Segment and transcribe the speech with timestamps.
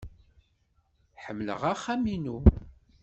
[1.23, 2.37] Ḥemmleɣ axxam-inu.